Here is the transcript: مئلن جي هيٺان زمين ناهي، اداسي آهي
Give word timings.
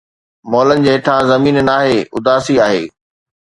مئلن 0.51 0.79
جي 0.85 0.89
هيٺان 0.93 1.21
زمين 1.31 1.57
ناهي، 1.67 1.97
اداسي 2.17 2.55
آهي 2.67 2.83